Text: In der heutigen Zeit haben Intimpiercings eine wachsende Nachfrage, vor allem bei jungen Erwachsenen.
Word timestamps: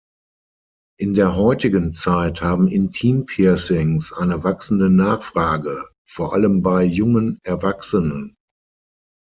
In 0.97 1.13
der 1.13 1.35
heutigen 1.35 1.93
Zeit 1.93 2.41
haben 2.41 2.67
Intimpiercings 2.67 4.11
eine 4.11 4.43
wachsende 4.43 4.89
Nachfrage, 4.89 5.87
vor 6.09 6.33
allem 6.33 6.63
bei 6.63 6.83
jungen 6.83 7.37
Erwachsenen. 7.43 8.33